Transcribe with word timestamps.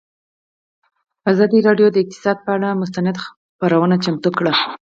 ازادي 1.31 1.59
راډیو 1.67 1.87
د 1.91 1.97
اقتصاد 2.03 2.37
پر 2.45 2.53
اړه 2.59 2.79
مستند 2.81 3.15
خپرونه 3.23 3.95
چمتو 4.03 4.29
کړې. 4.37 4.53